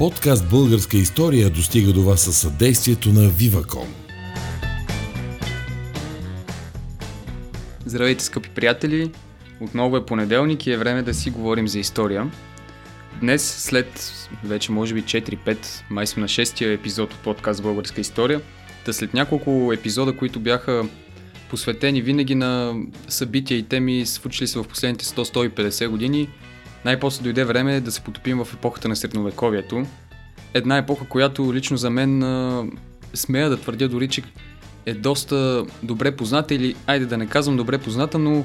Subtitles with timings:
[0.00, 3.86] Подкаст Българска история достига до вас със съдействието на Viva.com.
[7.86, 9.10] Здравейте, скъпи приятели!
[9.60, 12.30] Отново е понеделник и е време да си говорим за история.
[13.20, 14.12] Днес, след
[14.44, 18.40] вече може би 4-5, май сме на 6-я епизод от подкаст Българска история,
[18.86, 20.88] да след няколко епизода, които бяха
[21.50, 22.74] посветени винаги на
[23.08, 26.28] събития и теми, случили се в последните 100-150 години,
[26.84, 29.86] най-после дойде време да се потопим в епохата на средновековието.
[30.54, 32.66] Една епоха, която лично за мен а,
[33.14, 34.22] смея да твърдя дори, че
[34.86, 38.44] е доста добре позната или, айде да не казвам добре позната, но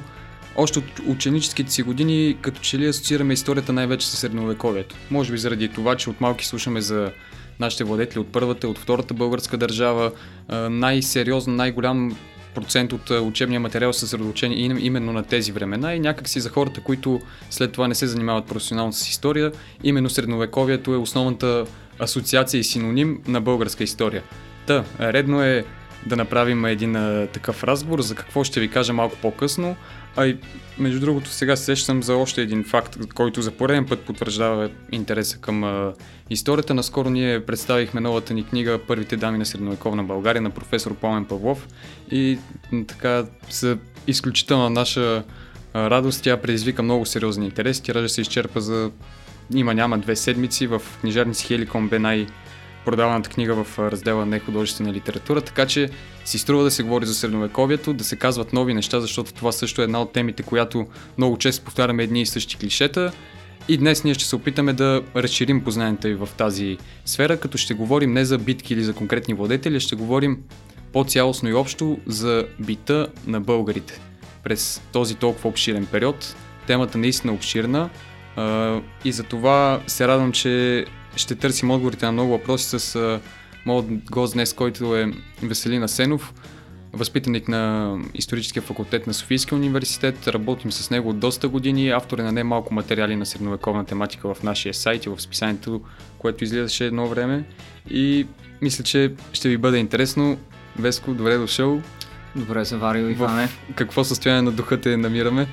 [0.55, 4.95] още от ученическите си години като че ли асоциираме историята най-вече с средновековието.
[5.11, 7.11] Може би заради това, че от малки слушаме за
[7.59, 10.11] нашите владетели от първата, от втората българска държава,
[10.69, 12.17] най-сериозно, най-голям
[12.55, 17.21] процент от учебния материал са съсредоточени именно на тези времена и някакси за хората, които
[17.49, 19.51] след това не се занимават професионално с история,
[19.83, 21.65] именно средновековието е основната
[21.99, 24.23] асоциация и синоним на българска история.
[24.67, 25.65] Та, редно е
[26.05, 29.75] да направим един а, такъв разговор, за какво ще ви кажа малко по-късно.
[30.15, 30.37] А и
[30.77, 35.37] между другото сега се сещам за още един факт, който за пореден път потвърждава интереса
[35.37, 35.93] към а,
[36.29, 36.73] историята.
[36.73, 41.67] Наскоро ние представихме новата ни книга Първите дами на средновековна България на професор Пламен Павлов
[42.11, 42.37] и
[42.87, 45.23] така са изключителна наша
[45.73, 46.23] а, радост.
[46.23, 47.83] Тя предизвика много сериозни интереси.
[47.83, 48.91] Тиража се изчерпа за
[49.53, 50.67] има-няма две седмици.
[50.67, 52.27] В книжарници Хеликон бе най-
[52.85, 55.89] продаваната книга в раздела не художествена литература, така че
[56.25, 59.81] си струва да се говори за средновековието, да се казват нови неща, защото това също
[59.81, 63.11] е една от темите, която много често повтаряме едни и същи клишета.
[63.67, 67.73] И днес ние ще се опитаме да разширим познанията ви в тази сфера, като ще
[67.73, 70.37] говорим не за битки или за конкретни владетели, ще говорим
[70.93, 73.99] по-цялостно и общо за бита на българите.
[74.43, 76.35] През този толкова обширен период,
[76.67, 77.89] темата наистина е обширна
[79.05, 80.85] и за това се радвам, че
[81.15, 83.19] ще търсим отговорите на много въпроси с
[83.65, 86.33] моят гост днес, който е Веселин Асенов,
[86.93, 90.27] възпитаник на историческия факултет на Софийския университет.
[90.27, 94.43] Работим с него от доста години, автор е на немалко материали на средновековна тематика в
[94.43, 95.81] нашия сайт и в списанието,
[96.17, 97.43] което излизаше едно време.
[97.89, 98.27] И
[98.61, 100.37] мисля, че ще ви бъде интересно.
[100.79, 101.81] Веско, добре дошъл.
[102.35, 103.47] Добре заварил, Иване.
[103.47, 105.47] В какво състояние на духа те намираме?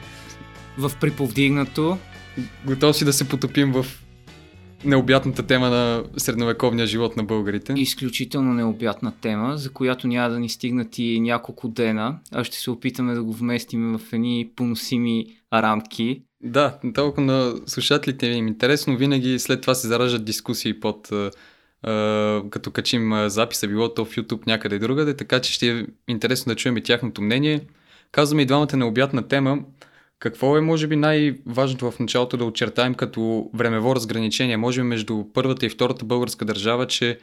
[0.78, 1.98] В приповдигнато.
[2.64, 3.86] Готов си да се потопим в
[4.84, 7.74] необятната тема на средновековния живот на българите.
[7.76, 12.70] Изключително необятна тема, за която няма да ни стигнат и няколко дена, а ще се
[12.70, 16.22] опитаме да го вместим в едни поносими рамки.
[16.44, 21.10] Да, толкова на слушателите им интересно, винаги след това се заражат дискусии под
[22.50, 26.56] като качим записа, било то в YouTube някъде другаде, така че ще е интересно да
[26.56, 27.60] чуем и тяхното мнение.
[28.12, 29.58] Казваме и двамата необятна тема.
[30.22, 35.24] Какво е, може би, най-важното в началото да очертаем като времево разграничение, може би между
[35.34, 37.18] първата и втората българска държава, че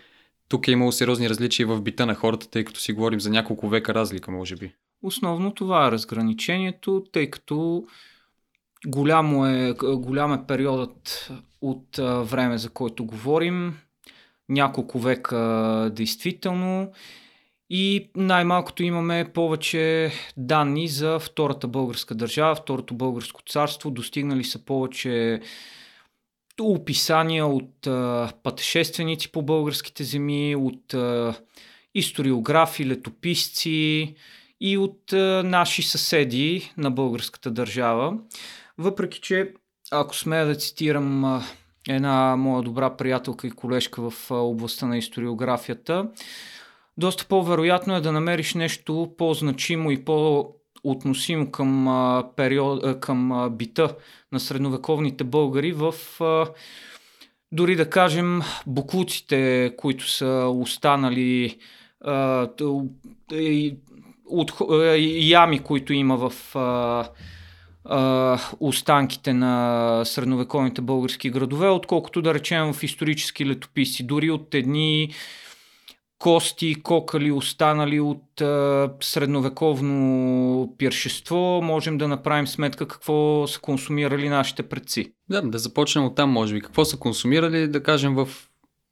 [0.50, 3.70] тук е имало сериозни различия в бита на хората, тъй като си говорим за няколко
[3.70, 4.74] века разлика, може би.
[5.04, 7.84] Основно това е разграничението, тъй като
[8.88, 11.32] голямо е, голям е периодът
[11.62, 13.78] от време, за който говорим.
[14.50, 16.92] Няколко века действително
[17.70, 23.92] и най-малкото имаме повече данни за Втората българска държава, Второто българско царство.
[23.92, 25.42] Достигнали са повече
[26.62, 31.36] описания от а, пътешественици по българските земи, от а,
[31.96, 34.16] историографи, летописци
[34.62, 38.18] и от а, наши съседи на българската държава.
[38.78, 39.54] Въпреки, че
[39.92, 41.44] ако смея да цитирам а,
[41.90, 46.10] една моя добра приятелка и колежка в а, областта на историографията,
[47.00, 53.96] доста по-вероятно е да намериш нещо по-значимо и по-относимо към, а, период, към а, бита
[54.32, 56.46] на средновековните българи в а,
[57.52, 61.58] дори да кажем буклуците, които са останали
[62.02, 62.48] а,
[64.26, 67.10] от, а, ями, които има в а,
[67.86, 74.04] а, останките на средновековните български градове, отколкото да речем в исторически летописи.
[74.04, 75.14] Дори от едни
[76.20, 84.64] кости, кокали, останали от а, средновековно пиршество, можем да направим сметка какво са консумирали нашите
[84.64, 85.14] предци.
[85.30, 86.62] Да, да започнем от там, може би.
[86.62, 88.30] Какво са консумирали, да кажем в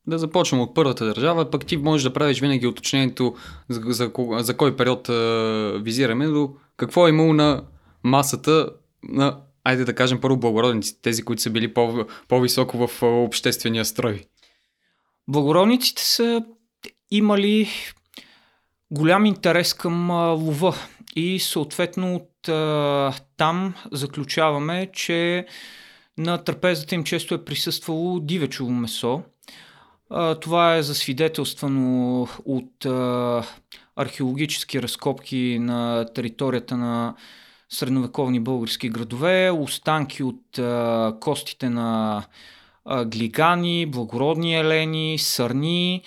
[0.07, 3.35] да започнем от първата държава, пък ти можеш да правиш винаги уточнението
[3.69, 7.63] за, за, за кой период а, визираме, до какво е имало на
[8.03, 8.69] масата
[9.03, 14.25] на, айде да кажем първо благородниците, тези, които са били по, по-високо в обществения строй.
[15.27, 16.45] Благородниците са
[17.12, 17.68] имали
[18.92, 20.75] голям интерес към лова
[21.15, 22.31] и съответно от
[23.38, 25.45] там заключаваме, че
[26.18, 29.21] на трапезата им често е присъствало дивечово месо.
[30.42, 32.86] Това е засвидетелствано от
[33.95, 37.15] археологически разкопки на територията на
[37.69, 40.59] средновековни български градове, останки от
[41.19, 42.24] костите на
[43.06, 46.04] глигани, благородни елени, сърни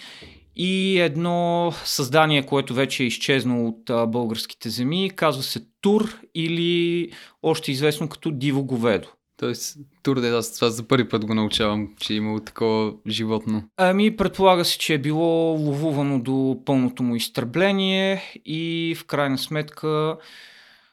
[0.62, 7.11] и едно създание, което вече е изчезнало от българските земи, казва се Тур или
[7.43, 9.09] още известно като Диво говедо.
[9.37, 13.62] Тоест, Тур, да, аз това за първи път го научавам, че е имало такова животно.
[13.77, 20.17] Ами, предполага се, че е било ловувано до пълното му изтребление и в крайна сметка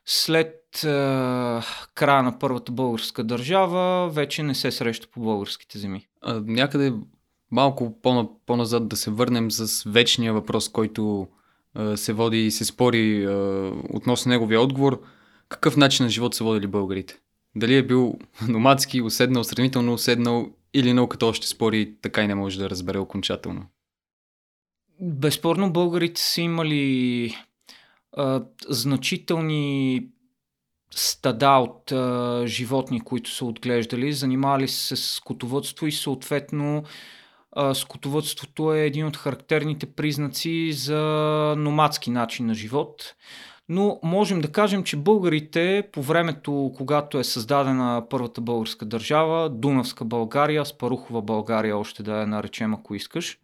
[0.05, 0.87] след е,
[1.95, 6.07] края на първата българска държава вече не се среща по българските земи.
[6.21, 6.93] А, някъде
[7.51, 8.01] малко
[8.45, 11.27] по-назад да се върнем с вечния въпрос, който
[11.79, 13.27] е, се води и се спори е,
[13.89, 15.01] относно неговия отговор.
[15.49, 17.19] Какъв начин на живот са водили българите?
[17.55, 22.59] Дали е бил номадски, уседнал, сравнително уседнал или науката още спори така и не може
[22.59, 23.65] да разбере окончателно?
[25.01, 27.35] Безспорно българите са имали
[28.17, 30.07] а, значителни
[30.91, 36.83] стада от а, животни, които са отглеждали, занимавали се с скотовътство и съответно
[37.73, 41.01] скотовътството е един от характерните признаци за
[41.57, 43.13] номадски начин на живот.
[43.69, 50.05] Но можем да кажем, че българите по времето, когато е създадена първата българска държава, Дунавска
[50.05, 53.39] България, Спарухова България, още да я наречем, ако искаш,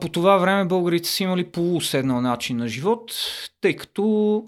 [0.00, 3.12] по това време българите са имали полуседнал начин на живот,
[3.60, 4.44] тъй като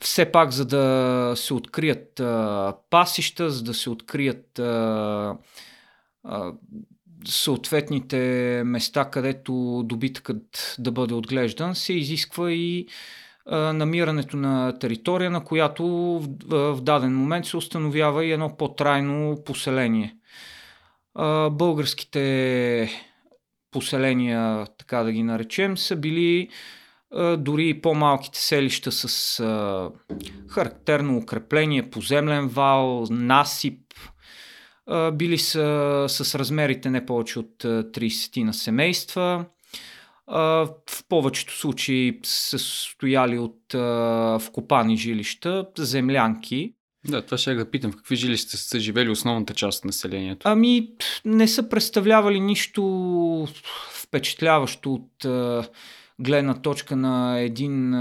[0.00, 5.36] все пак за да се открият а, пасища, за да се открият а,
[7.24, 12.86] съответните места, където добиткът да бъде отглеждан, се изисква и
[13.50, 15.86] намирането на територия, на която
[16.46, 20.16] в, даден момент се установява и едно по-трайно поселение.
[21.50, 22.90] Българските
[23.70, 26.48] поселения, така да ги наречем, са били
[27.38, 29.42] дори по-малките селища с
[30.48, 33.80] характерно укрепление, поземлен вал, насип.
[35.12, 39.44] Били са с размерите не повече от 30 на семейства.
[40.28, 40.68] В
[41.08, 43.60] повечето случаи са стояли от
[44.42, 46.72] вкопани жилища, землянки.
[47.08, 47.92] Да, това ще да питам.
[47.92, 50.48] В какви жилища са живели основната част от населението?
[50.48, 50.88] Ами,
[51.24, 53.48] не са представлявали нищо
[53.92, 55.26] впечатляващо от
[56.18, 57.94] гледна точка на един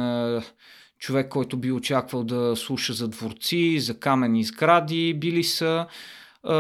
[1.00, 5.14] човек, който би очаквал да слуша за дворци, за камени сгради.
[5.14, 5.88] Били са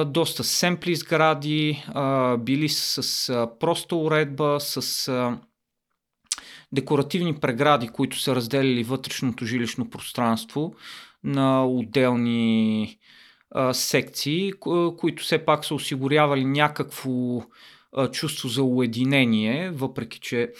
[0.05, 1.83] доста семпли сгради,
[2.39, 5.11] били с проста уредба, с
[6.71, 10.75] декоративни прегради, които са разделили вътрешното жилищно пространство
[11.23, 12.97] на отделни
[13.71, 14.51] секции,
[14.97, 17.41] които все пак са осигурявали някакво
[18.11, 20.51] чувство за уединение, въпреки че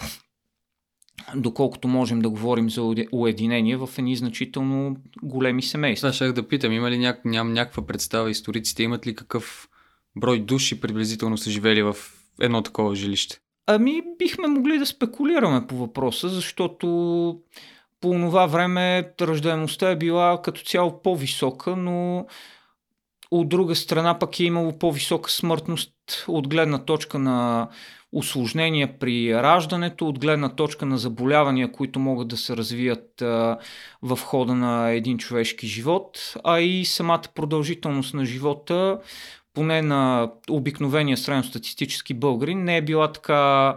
[1.36, 6.08] доколкото можем да говорим за уединение в едни значително големи семейства.
[6.12, 7.18] Това ще да питам, има ли ня...
[7.26, 9.70] ням някаква представа, историците имат ли какъв
[10.16, 11.96] брой души приблизително са живели в
[12.42, 13.40] едно такова жилище?
[13.68, 16.88] Ами, бихме могли да спекулираме по въпроса, защото
[18.02, 22.26] по това време ръждаемостта е била като цяло по-висока, но
[23.32, 25.92] от друга страна пък е имало по-висока смъртност
[26.28, 27.70] от гледна точка на
[28.12, 33.58] осложнения при раждането, от гледна точка на заболявания, които могат да се развият а,
[34.02, 39.00] в хода на един човешки живот, а и самата продължителност на живота,
[39.54, 43.76] поне на обикновения средностатистически българин, не е била така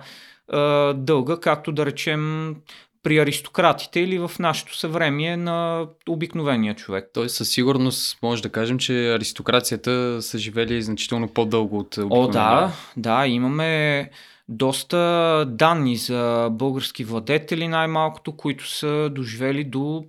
[0.95, 2.55] дълга, както да речем
[3.03, 7.11] при аристократите или в нашето съвремие на обикновения човек.
[7.15, 12.29] Тоест със сигурност може да кажем, че аристокрацията са живели значително по-дълго от обикновения.
[12.29, 14.11] О, да, да, имаме
[14.49, 20.05] доста данни за български владетели най-малкото, които са доживели до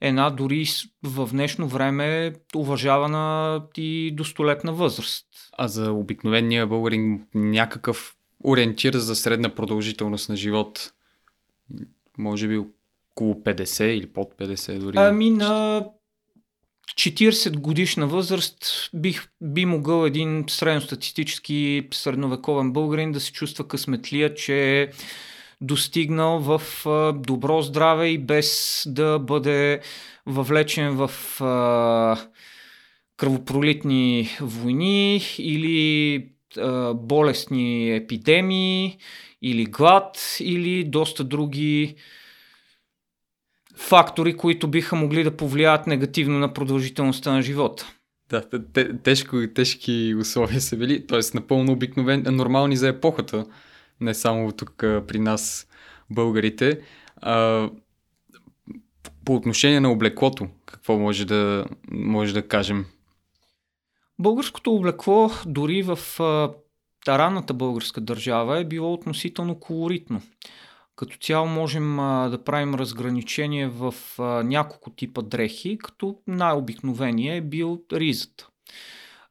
[0.00, 0.66] една дори
[1.02, 5.26] в днешно време уважавана и достолетна възраст.
[5.58, 10.92] А за обикновения българин някакъв ориентир за средна продължителност на живот
[12.18, 14.96] може би около 50 или под 50 дори.
[14.98, 15.84] Ами на
[16.94, 24.82] 40 годишна възраст бих, би могъл един средностатистически средновековен българин да се чувства късметлия, че
[24.82, 24.88] е
[25.60, 26.62] достигнал в
[27.26, 29.80] добро здраве и без да бъде
[30.26, 31.10] въвлечен в
[33.16, 36.28] кръвопролитни войни или
[36.94, 38.98] болестни епидемии
[39.50, 41.94] или глад, или доста други
[43.76, 47.92] фактори, които биха могли да повлияят негативно на продължителността на живота.
[48.28, 51.20] Да, те, тежко, тежки условия са били, т.е.
[51.34, 53.46] напълно обикновени, нормални за епохата,
[54.00, 55.68] не само тук при нас
[56.10, 56.80] българите.
[57.16, 57.68] А,
[59.24, 62.86] по отношение на облеклото, какво може да, може да кажем?
[64.18, 65.98] Българското облекло дори в
[67.06, 70.22] таранната българска държава е било относително колоритно.
[70.96, 77.40] Като цяло можем а, да правим разграничение в а, няколко типа дрехи, като най-обикновения е
[77.40, 78.48] бил ризата.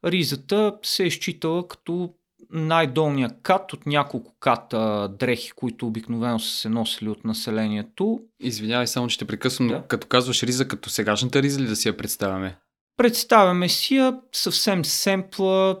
[0.04, 2.14] Ризата се е считала като
[2.50, 8.20] най-долния кат от няколко ката дрехи, които обикновено са се носили от населението.
[8.40, 9.82] Извинявай, само че те прекъсвам, да.
[9.88, 12.56] като казваш риза, като сегашната риза ли да си я представяме?
[12.96, 15.76] Представяме си я съвсем семпла,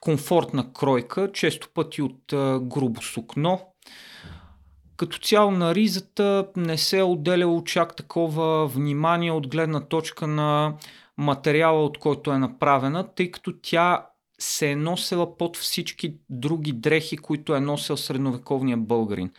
[0.00, 2.20] комфортна кройка, често пъти от
[2.62, 3.60] грубо сукно.
[4.96, 10.74] Като цяло на ризата не се е отделяло чак такова внимание от гледна точка на
[11.18, 14.06] материала, от който е направена, тъй като тя
[14.38, 19.30] се е носила под всички други дрехи, които е носил средновековния българин.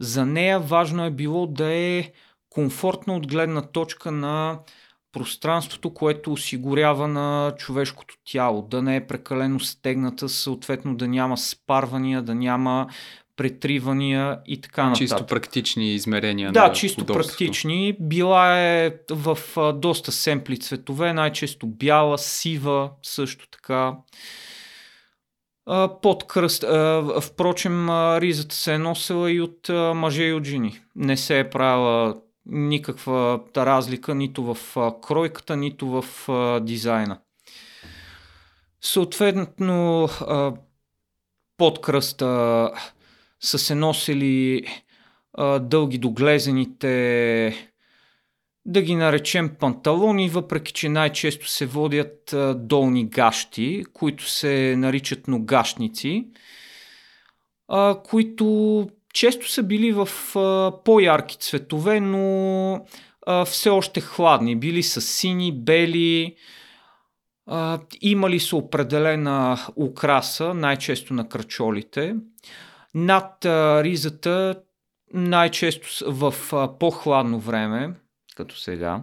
[0.00, 2.12] За нея важно е било да е
[2.50, 4.58] комфортно от гледна точка на
[5.14, 12.22] пространството, което осигурява на човешкото тяло, да не е прекалено стегната, съответно да няма спарвания,
[12.22, 12.86] да няма
[13.36, 14.98] претривания и така нататък.
[14.98, 16.52] Чисто практични измерения.
[16.52, 17.28] Да, на чисто удобството.
[17.28, 17.96] практични.
[18.00, 23.96] Била е в а, доста семпли цветове, най-често бяла, сива, също така.
[25.66, 26.64] А, под кръст.
[26.64, 30.80] А, впрочем, ризата се е носила и от мъже и от жени.
[30.96, 36.04] Не се е правила никаква разлика нито в кройката, нито в
[36.60, 37.18] дизайна.
[38.80, 40.08] Съответно,
[41.56, 42.70] под кръста
[43.40, 44.64] са се носили
[45.60, 47.70] дълги доглезените,
[48.66, 56.28] да ги наречем панталони, въпреки че най-често се водят долни гащи, които се наричат ногашници,
[58.04, 62.86] които често са били в а, по-ярки цветове, но
[63.26, 64.56] а, все още хладни.
[64.56, 66.36] Били са сини, бели,
[67.46, 72.16] а, имали са определена украса, най-често на кръчолите.
[72.94, 74.62] Над а, ризата,
[75.14, 77.94] най-често в а, по-хладно време,
[78.36, 79.02] като сега,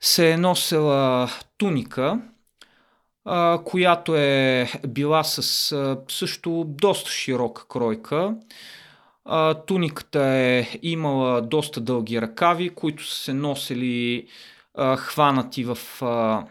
[0.00, 2.20] се е носила туника,
[3.64, 8.34] която е била с а, също доста широка кройка.
[9.24, 14.28] А, туниката е имала доста дълги ръкави, които са се носили
[14.74, 16.44] а, хванати в а,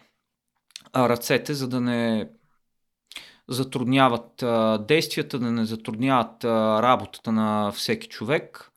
[0.95, 2.29] ръцете, за да не
[3.47, 8.71] затрудняват а, действията, да не затрудняват а, работата на всеки човек.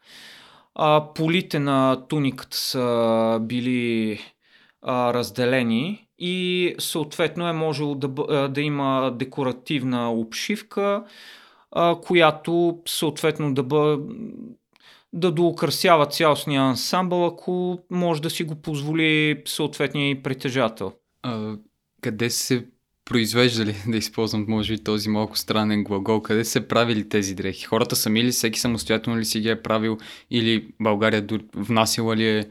[0.74, 4.20] А, полите на туниката са били
[4.82, 8.08] а, разделени и съответно е можело да,
[8.48, 11.04] да има декоративна обшивка,
[11.72, 14.02] а, която съответно да бъде
[15.12, 20.92] да доукрасява цялостния ансамбъл, ако може да си го позволи съответния притежател.
[21.22, 21.56] А,
[22.00, 22.66] къде се
[23.04, 27.64] произвеждали, да използвам може би този малко странен глагол, къде се правили тези дрехи?
[27.64, 29.98] Хората сами ли, всеки самостоятелно ли си ги е правил
[30.30, 32.44] или България внасяла ли е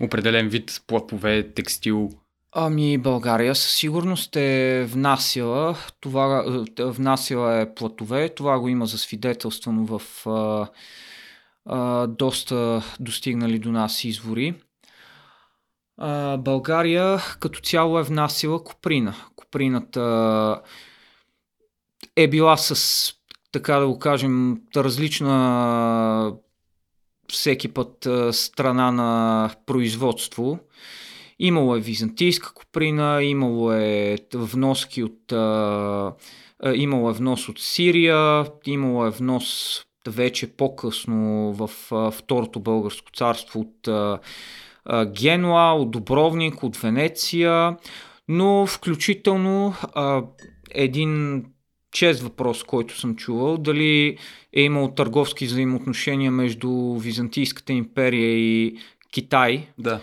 [0.00, 2.10] определен вид плапове, текстил?
[2.52, 6.44] Ами България със сигурност е внасяла, това,
[6.78, 10.68] е, внасяла е платове, това го има засвидетелствано в а,
[11.66, 14.54] а, доста достигнали до нас извори.
[15.96, 19.14] А, България като цяло е внасила коприна.
[19.36, 20.60] Коприната
[22.16, 23.14] е била с,
[23.52, 26.32] така да го кажем, различна
[27.32, 30.58] всеки път страна на производство.
[31.38, 35.32] Имало е византийска коприна, имало е вноски от
[36.74, 41.70] имало е внос от Сирия, имало е внос вече по-късно в
[42.12, 43.88] Второто българско царство от
[45.06, 47.76] Генуа, от Добровник, от Венеция,
[48.28, 49.74] но включително
[50.70, 51.44] един
[51.92, 54.18] чест въпрос, който съм чувал, дали
[54.52, 58.76] е имал търговски взаимоотношения между Византийската империя и
[59.12, 59.66] Китай.
[59.78, 60.00] Да.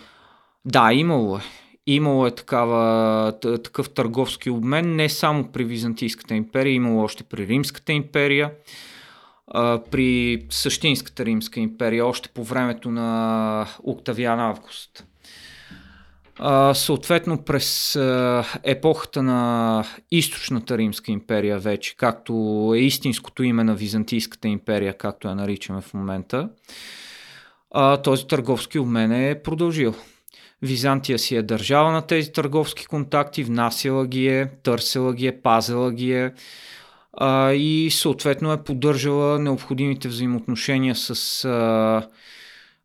[0.64, 1.40] Да, имало е.
[1.86, 7.92] Имало е такава, такъв търговски обмен не само при Византийската империя, имало още при Римската
[7.92, 8.50] империя
[9.90, 15.04] при Същинската римска империя, още по времето на Октавиан Август.
[16.74, 17.98] Съответно през
[18.62, 22.32] епохата на източната римска империя вече, както
[22.76, 26.48] е истинското име на Византийската империя, както я наричаме в момента,
[28.04, 29.94] този търговски обмен е продължил.
[30.62, 35.92] Византия си е държава на тези търговски контакти, внасяла ги е, търсила ги е, пазила
[35.92, 36.32] ги е
[37.54, 41.44] и съответно е поддържала необходимите взаимоотношения с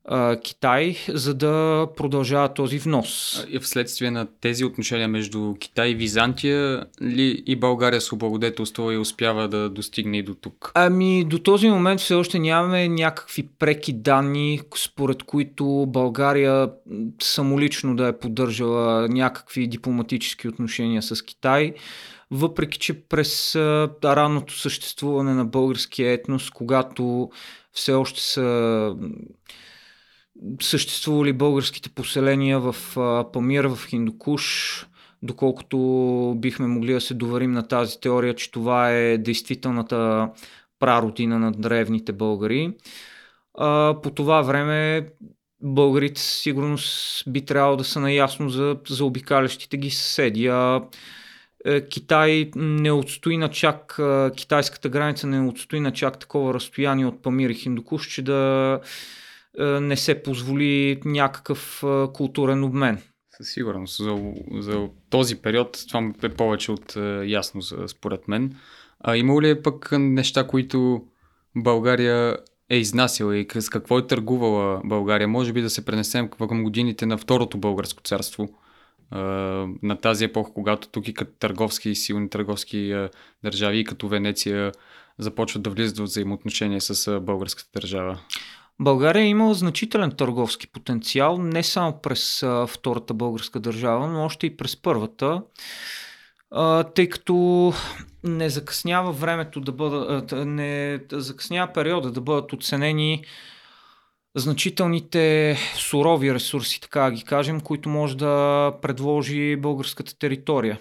[0.06, 3.44] а, Китай, за да продължава този внос.
[3.50, 8.98] И вследствие на тези отношения между Китай и Византия ли и България се облагодетелства и
[8.98, 10.72] успява да достигне и до тук?
[10.76, 16.70] Ами до този момент все още нямаме някакви преки данни, според които България
[17.22, 21.74] самолично да е поддържала някакви дипломатически отношения с Китай
[22.32, 27.30] въпреки че през а, ранното съществуване на българския етнос, когато
[27.74, 28.96] все още са
[30.62, 32.76] съществували българските поселения в
[33.34, 34.88] Памир, в Хиндукуш,
[35.22, 35.78] доколкото
[36.38, 40.30] бихме могли да се доверим на тази теория, че това е действителната
[40.80, 42.74] прародина на древните българи.
[44.04, 45.08] по това време
[45.62, 50.48] българите със сигурност би трябвало да са наясно за, за обикалящите ги съседи.
[50.48, 50.82] А
[51.66, 54.00] е, Китай не отстои на чак,
[54.36, 58.80] китайската граница не отстои на чак такова разстояние от Памир и Хиндукуш, че да
[59.60, 63.02] не се позволи някакъв е, културен обмен.
[63.38, 63.98] Със сигурност.
[63.98, 64.18] За,
[64.52, 68.56] за този период това е повече от е, ясно, според мен.
[69.00, 71.04] А има ли пък неща, които
[71.56, 72.38] България
[72.70, 75.28] е изнасяла и с какво е търгувала България?
[75.28, 78.50] Може би да се пренесем към годините на Второто българско царство,
[79.82, 83.08] на тази епоха, когато тук и като търговски силни търговски
[83.44, 84.72] държави, и като Венеция
[85.18, 88.20] започват да влизат в взаимоотношения с българската държава.
[88.80, 94.58] България е имала значителен търговски потенциал, не само през Втората българска държава, но още и
[94.58, 95.42] през Първата,
[96.96, 97.74] тъй като
[98.24, 103.26] не закъснява времето да бъда, а, не закъснява периода да бъдат оценени
[104.36, 110.80] значителните сурови ресурси, така да ги кажем, които може да предложи българската територия.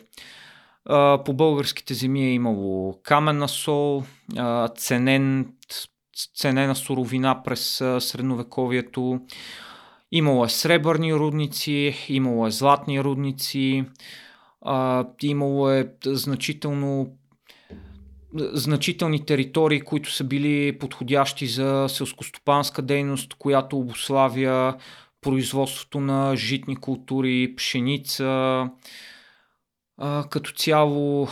[1.25, 4.05] По българските земи е имало каменна сол,
[4.77, 5.53] ценен
[6.35, 9.21] ценена суровина през средновековието.
[10.13, 13.85] Имало е сребърни рудници, имало е златни рудници,
[15.23, 17.17] имало е значително
[18.35, 24.77] значителни територии, които са били подходящи за селскостопанска дейност, която обославя
[25.21, 28.71] производството на житни култури, пшеница,
[30.31, 31.29] като цяло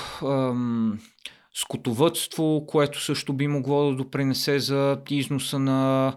[1.54, 6.16] скотовътство, което също би могло да допринесе за износа на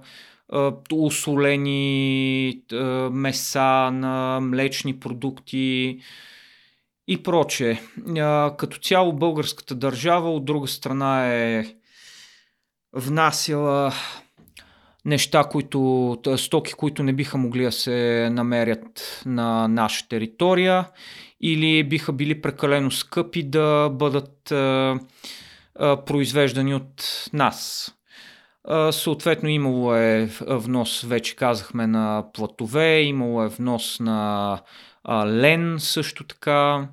[0.94, 2.62] усолени
[3.12, 6.00] меса, на млечни продукти
[7.08, 7.80] и прочее.
[8.58, 11.66] Като цяло българската държава от друга страна е
[12.94, 13.94] внасяла
[15.06, 20.90] неща, които, стоки, които не биха могли да се намерят на наша територия
[21.44, 25.00] или биха били прекалено скъпи да бъдат а,
[25.76, 27.92] а, произвеждани от нас.
[28.64, 34.60] А, съответно имало е внос, вече казахме, на платове, имало е внос на
[35.04, 36.90] а, лен също така,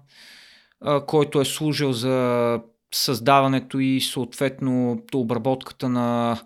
[0.80, 2.60] а, който е служил за
[2.92, 6.40] създаването и съответно обработката на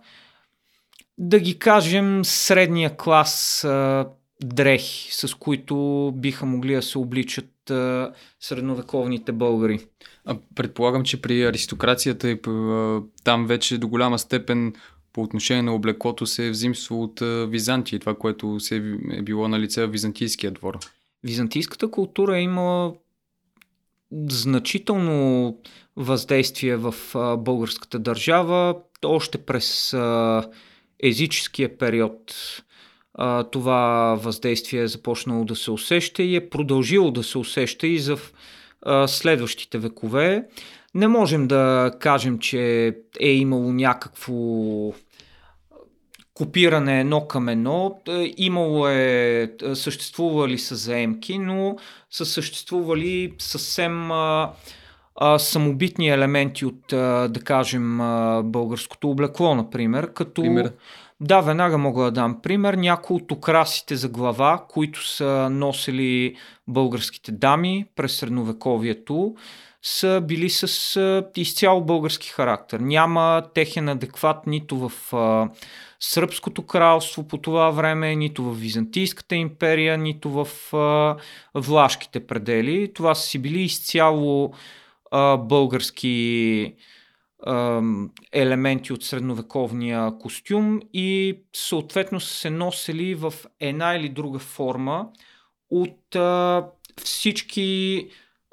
[1.18, 4.06] да ги кажем средния клас а,
[4.44, 9.80] дрехи, с които биха могли да се обличат а, средновековните българи.
[10.24, 12.40] А, предполагам, че при аристокрацията и
[13.24, 14.72] там вече до голяма степен
[15.12, 18.76] по отношение на облеклото се е взимство от Византия, това, което се
[19.12, 20.78] е било на лице в Византийския двор.
[21.22, 22.94] Византийската култура е имала
[24.30, 25.58] значително
[25.96, 30.44] въздействие в а, българската държава, още през а,
[31.02, 32.34] езическия период
[33.50, 38.16] това въздействие е започнало да се усеща и е продължило да се усеща и за
[39.06, 40.44] следващите векове.
[40.94, 44.34] Не можем да кажем, че е имало някакво
[46.34, 48.00] копиране едно към едно.
[48.36, 51.76] Имало е, съществували са заемки, но
[52.10, 54.10] са съществували съвсем
[55.38, 56.80] самобитни елементи от,
[57.32, 57.98] да кажем,
[58.44, 60.42] българското облекло, например, като...
[60.42, 60.72] Пример.
[61.24, 62.74] Да, веднага мога да дам пример.
[62.74, 66.36] Някои от украсите за глава, които са носили
[66.68, 69.34] българските дами през средновековието,
[69.82, 72.80] са били с изцяло български характер.
[72.80, 75.48] Няма техен адекват нито в а,
[76.00, 81.16] Сръбското кралство по това време, нито в Византийската империя, нито в а,
[81.54, 82.92] влашките предели.
[82.94, 84.52] Това са си били изцяло
[85.10, 86.74] а, български
[88.32, 95.08] елементи от средновековния костюм и съответно са се носили в една или друга форма
[95.70, 96.16] от
[97.04, 98.08] всички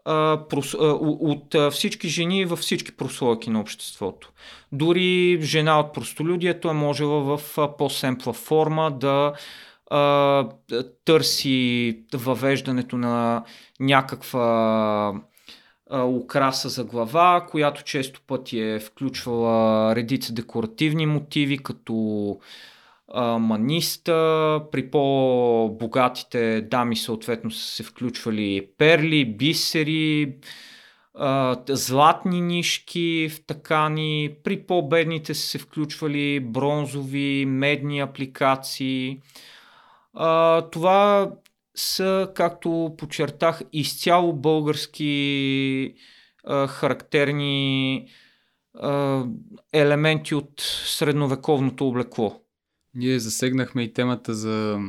[0.06, 4.32] от всички жени във всички прослойки на обществото.
[4.72, 9.34] Дори жена от простолюдието е можела в по-семпла форма да
[11.06, 13.44] търси въвеждането на
[13.80, 15.14] някаква
[15.92, 22.38] украса за глава, която често пъти е включвала редица декоративни мотиви, като
[23.40, 30.36] маниста, при по-богатите дами съответно са се включвали перли, бисери,
[31.70, 39.22] златни нишки в такани, при по-бедните са се включвали бронзови, медни апликации.
[40.14, 41.32] А, това
[41.76, 45.96] са, както подчертах, изцяло български
[46.44, 48.08] а, характерни
[48.80, 49.24] а,
[49.74, 50.54] елементи от
[50.86, 52.42] средновековното облекло.
[52.96, 54.80] Ние засегнахме и темата за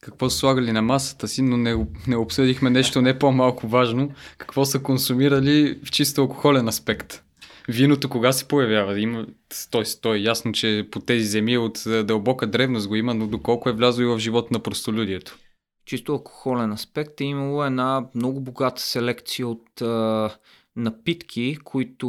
[0.00, 4.12] какво са слагали на масата си, но не, не обсъдихме нещо не по-малко важно.
[4.38, 7.22] Какво са консумирали в чисто алкохолен аспект.
[7.68, 9.00] Виното кога се появява?
[9.00, 9.26] Има,
[9.70, 13.68] той, той е ясно, че по тези земи от дълбока древност го има, но доколко
[13.68, 15.38] е влязло и в живота на простолюдието?
[15.88, 20.30] Чисто алкохолен аспект е имало една много богата селекция от а,
[20.76, 22.08] напитки, които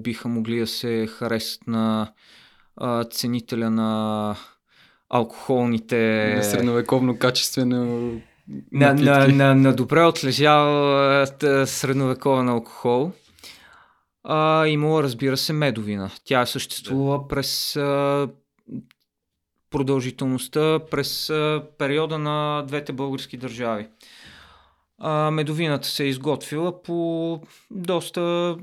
[0.00, 2.12] биха могли да се харесат на
[2.76, 4.36] а, ценителя на
[5.10, 6.32] алкохолните...
[6.36, 8.10] На средновековно качествено
[8.72, 11.26] на, на, на, на добре отлежал
[11.66, 13.12] средновековен алкохол.
[14.24, 16.10] А, имала, разбира се, медовина.
[16.24, 17.28] Тя е съществува да.
[17.28, 18.28] през а,
[19.74, 21.32] продължителността, през
[21.78, 23.88] периода на двете български държави.
[24.98, 28.56] А, медовината се е изготвила по доста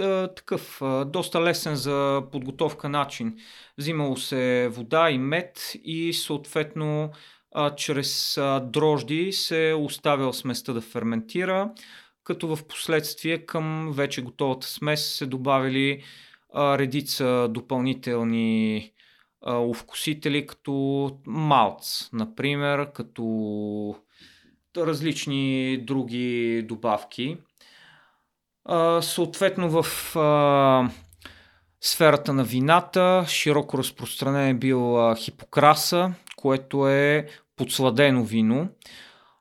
[0.00, 3.36] а, такъв, доста лесен за подготовка начин.
[3.78, 7.10] Взимало се вода и мед и съответно
[7.54, 11.70] а, чрез дрожди се оставял сместа да ферментира,
[12.24, 16.02] като в последствие към вече готовата смес се добавили
[16.52, 18.92] а, редица допълнителни
[19.46, 23.96] а, увкусители, като малц, например, като
[24.76, 27.36] различни други добавки.
[28.64, 30.90] А, съответно в а,
[31.80, 38.68] сферата на вината широко разпространен е бил а, хипокраса, което е подсладено вино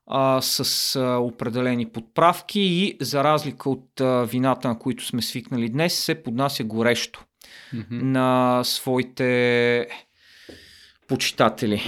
[0.08, 5.70] а, с а, определени подправки и за разлика от а, вината, на които сме свикнали
[5.70, 7.26] днес, се поднася горещо
[7.74, 7.86] mm-hmm.
[7.90, 9.88] на своите
[11.08, 11.82] почитатели.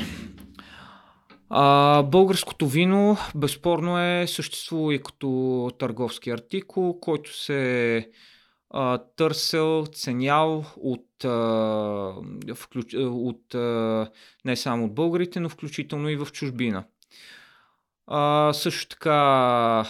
[1.49, 8.05] А, българското вино безспорно е съществува и като търговски артикул, който се е
[9.15, 12.13] търсел, ценял от, а,
[12.55, 14.09] включ, от а,
[14.45, 16.83] не само от българите, но включително и в чужбина.
[18.07, 19.85] А, също така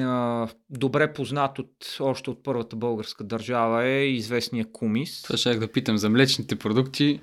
[0.00, 5.22] а, добре познат от, още от първата българска държава е известния кумис.
[5.22, 7.20] Това ще да питам за млечните продукти,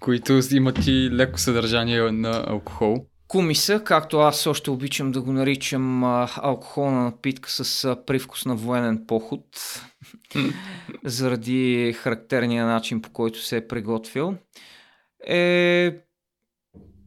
[0.00, 3.06] които имат и леко съдържание на алкохол.
[3.28, 9.44] Кумиса, както аз още обичам да го наричам алкохолна напитка с привкус на военен поход,
[11.04, 14.34] заради характерния начин по който се е приготвил,
[15.26, 15.92] е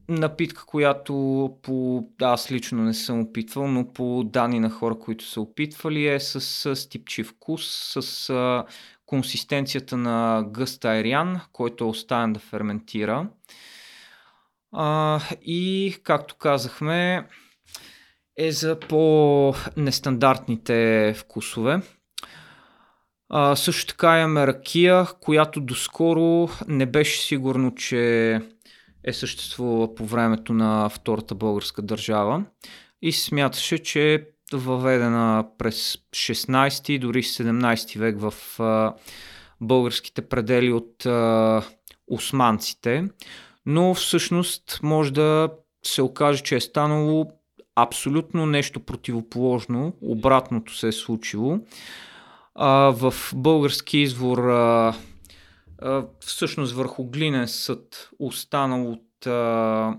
[0.09, 1.13] напитка, която
[1.61, 6.19] по, аз лично не съм опитвал, но по данни на хора, които са опитвали е
[6.19, 6.41] с,
[6.75, 8.65] с типчи вкус, с а,
[9.05, 13.29] консистенцията на гъст айрян, който е оставен да ферментира.
[14.71, 17.27] А, и, както казахме,
[18.37, 21.81] е за по-нестандартните вкусове.
[23.29, 28.41] А, също така имаме ракия, която доскоро не беше сигурно, че
[29.03, 32.43] е съществувала по времето на Втората българска държава
[33.01, 38.93] и смяташе, че е въведена през 16 дори 17 век в а,
[39.61, 41.61] българските предели от а,
[42.07, 43.07] османците
[43.65, 45.49] но всъщност може да
[45.85, 47.31] се окаже, че е станало
[47.75, 51.59] абсолютно нещо противоположно, обратното се е случило.
[52.55, 54.93] А, в български извор а,
[56.19, 59.97] всъщност върху глинен съд останал от а,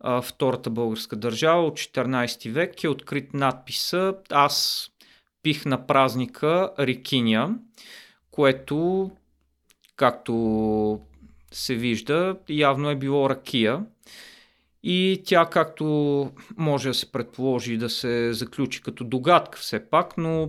[0.00, 4.88] а, Втората българска държава от 14 век е открит надписа Аз
[5.42, 7.54] пих на празника Рикиня,
[8.30, 9.10] което
[9.96, 11.00] както
[11.52, 13.84] се вижда, явно е било ракия.
[14.82, 15.84] И тя, както
[16.56, 20.48] може да се предположи да се заключи като догадка все пак, но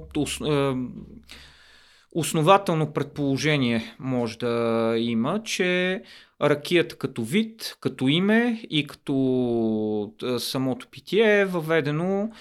[2.16, 6.02] основателно предположение може да има, че
[6.42, 12.32] ракията като вид, като име и като самото питие е въведено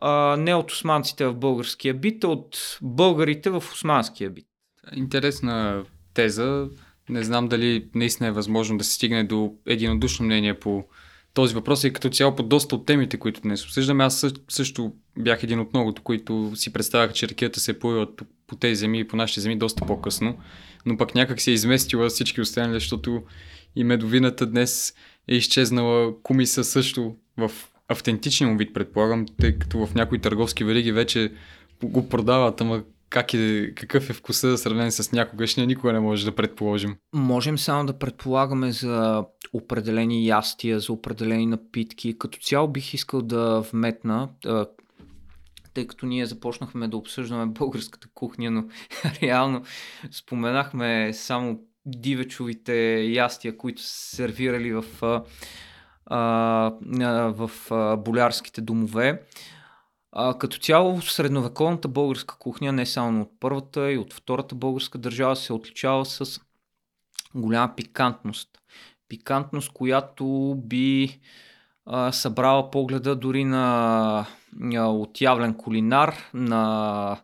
[0.00, 4.46] а, не от османците в българския бит, а от българите в османския бит.
[4.96, 6.68] Интересна теза.
[7.08, 10.84] Не знам дали наистина е възможно да се стигне до единодушно мнение по
[11.34, 14.04] този въпрос и като цяло по доста от темите, които днес обсъждаме.
[14.04, 18.06] Аз също бях един от многото, които си представях, че ракията се е появила
[18.46, 20.38] по тези земи и по нашите земи доста по-късно,
[20.86, 23.22] но пък някак се е изместила всички останали, защото
[23.76, 24.94] и медовината днес
[25.28, 27.50] е изчезнала, кумиса също в
[27.88, 31.32] автентичния му вид, предполагам, тъй като в някои търговски вериги вече
[31.82, 36.34] го продават, ама как е, какъв е вкуса сравнен с някогашния, никога не може да
[36.34, 36.96] предположим.
[37.14, 42.18] Можем само да предполагаме за определени ястия, за определени напитки.
[42.18, 44.28] Като цяло бих искал да вметна,
[45.78, 48.64] тъй като ние започнахме да обсъждаме българската кухня, но
[49.22, 49.62] реално
[50.10, 54.84] споменахме само дивечовите ястия, които са сервирали в,
[56.06, 56.70] а,
[57.30, 59.22] в а, болярските домове.
[60.12, 65.36] А, като цяло средновековната българска кухня, не само от първата и от втората българска държава,
[65.36, 66.40] се отличава с
[67.34, 68.48] голяма пикантност.
[69.08, 71.20] Пикантност, която би
[71.86, 73.64] а, събрала погледа дори на
[74.20, 74.26] а,
[74.76, 77.16] отявлен кулинар, на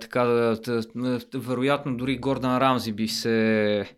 [0.00, 0.54] така
[1.34, 3.96] вероятно дори Гордан Рамзи би се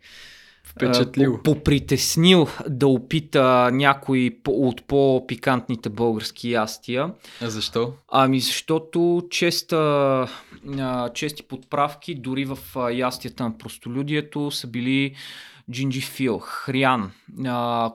[0.63, 1.39] впечатлил.
[1.43, 7.13] Попритеснил да опита някои от по-пикантните български ястия.
[7.41, 7.93] А защо?
[8.11, 10.27] Ами защото честа,
[11.13, 12.57] чести подправки дори в
[12.93, 15.15] ястията на простолюдието са били
[15.71, 17.11] джинджифил, хрян,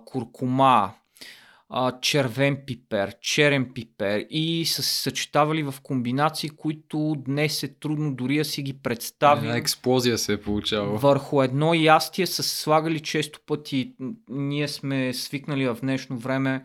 [0.04, 0.90] куркума,
[1.70, 8.14] а, червен пипер, черен пипер и са се съчетавали в комбинации, които днес е трудно
[8.14, 9.44] дори да си ги представим.
[9.44, 10.98] Една експлозия се е получава.
[10.98, 13.94] Върху едно ястие са се слагали често пъти.
[14.28, 16.64] Ние сме свикнали в днешно време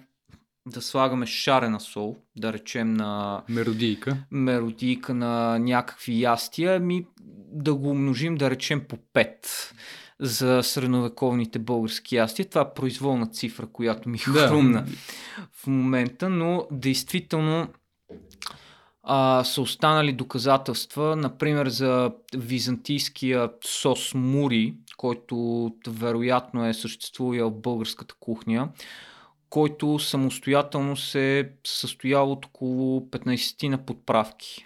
[0.68, 3.44] да слагаме шарена сол, да речем на...
[3.50, 4.18] Меродийка.
[4.32, 7.06] Меродийка на някакви ястия, ми
[7.52, 9.28] да го умножим, да речем по 5
[10.20, 12.50] за средновековните български ястия.
[12.50, 14.92] Това е произволна цифра, която ми хрумна да.
[15.52, 17.68] в момента, но действително
[19.04, 28.16] а, са останали доказателства, например за византийския сос мури, който вероятно е съществувал в българската
[28.20, 28.70] кухня,
[29.50, 34.65] който самостоятелно се е състоял от около 15 на подправки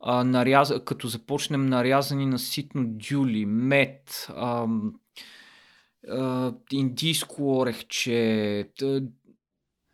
[0.00, 0.72] а, наряз...
[0.84, 4.66] като започнем нарязани на ситно дюли, мед, а,
[6.08, 8.70] а, индийско орехче.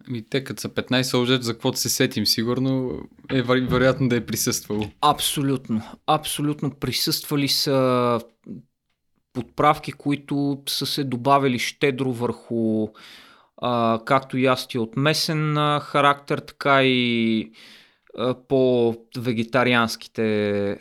[0.09, 4.27] Ми, те като са 15 лъжет, за каквото се сетим, сигурно е вероятно да е
[4.27, 4.85] присъствало.
[5.01, 5.83] Абсолютно.
[6.07, 8.21] Абсолютно присъствали са
[9.33, 12.89] подправки, които са се добавили щедро върху
[13.57, 17.51] а, както ястия от месен характер, така и
[18.49, 20.79] по-вегетарианските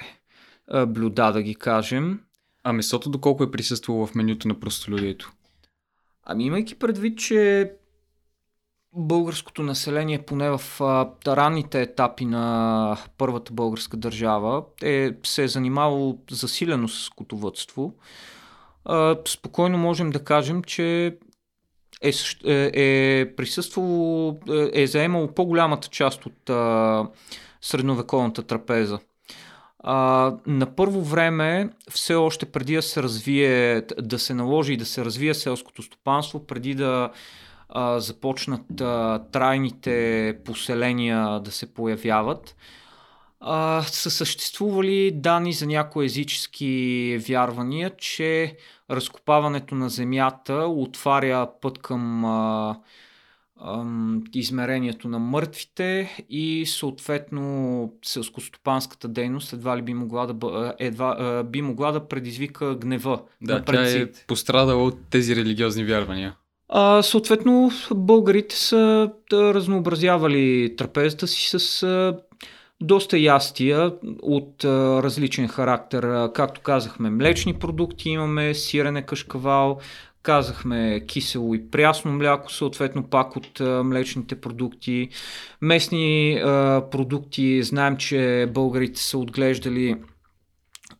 [0.87, 2.19] блюда, да ги кажем.
[2.63, 5.31] А месото доколко е присъствало в менюто на простолюдието?
[6.23, 7.71] Ами имайки предвид, че
[8.95, 16.19] българското население, поне в а, ранните етапи на първата българска държава, е, се е занимавало
[16.31, 17.95] засилено с скотовътство,
[18.85, 21.17] а, спокойно можем да кажем, че
[22.03, 22.11] е,
[22.45, 27.07] е, е присъствало, е, е заемало по-голямата част от а,
[27.61, 28.99] средновековната трапеза.
[29.79, 34.85] А, на първо време, все още преди да се развие, да се наложи и да
[34.85, 37.09] се развие селското стопанство, преди да
[37.69, 42.55] а, започнат а, трайните поселения да се появяват,
[43.39, 48.57] а, са съществували данни за някои езически вярвания, че
[48.95, 52.75] разкопаването на земята отваря път към а,
[53.61, 53.85] а,
[54.33, 61.61] измерението на мъртвите и съответно селскостопанската дейност едва ли би могла да, едва, а, би
[61.61, 63.21] могла да предизвика гнева.
[63.41, 66.35] Да, на тя е пострадала от тези религиозни вярвания.
[66.69, 72.17] А, съответно, българите са да разнообразявали трапезата си с а,
[72.83, 74.63] доста ястия от
[75.03, 76.29] различен характер.
[76.33, 79.79] Както казахме, млечни продукти имаме, сирене кашкавал,
[80.23, 85.09] казахме кисело и прясно мляко, съответно пак от млечните продукти.
[85.61, 86.39] Местни
[86.91, 89.95] продукти, знаем, че българите са отглеждали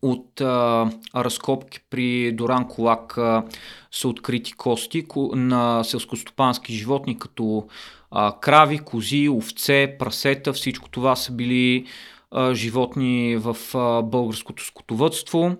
[0.02, 3.44] от а, разкопки при Доран Колак а,
[3.92, 7.66] са открити кости на селскостопански животни, като
[8.14, 11.86] а, крави, кози, овце, прасета, всичко това са били
[12.30, 15.56] а, животни в а, българското скотовътство.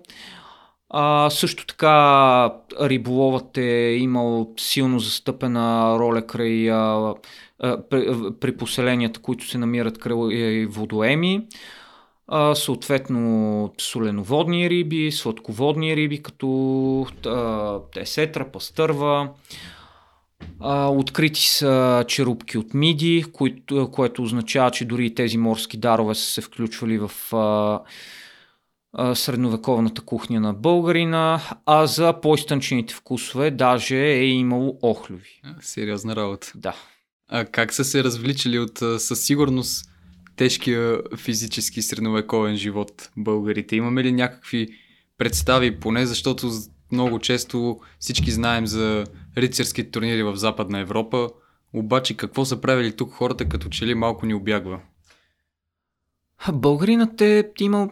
[0.89, 7.13] А, също така риболовът е имал силно застъпена роля край а,
[7.59, 8.07] при,
[8.39, 11.47] при поселенията, които се намират край водоеми.
[12.27, 19.29] А, съответно соленоводни риби, сладководни риби, като а, есетра, пастърва.
[20.59, 26.23] А, открити са черупки от миди, което, което означава, че дори тези морски дарове са
[26.23, 27.79] се включвали в а,
[28.93, 35.41] а, средновековната кухня на българина, а за по-изтънчените вкусове даже е имало охлюви.
[35.59, 36.51] Сериозна работа.
[36.55, 36.75] Да.
[37.29, 39.89] А как са се развличали от със сигурност
[40.35, 43.75] тежкия физически средновековен живот българите?
[43.75, 44.67] Имаме ли някакви
[45.17, 46.51] представи, поне защото
[46.91, 49.03] много често всички знаем за
[49.37, 51.29] рицарски турнири в Западна Европа,
[51.73, 54.79] обаче какво са правили тук хората, като че ли малко ни обягва?
[56.53, 57.89] Българинът е имал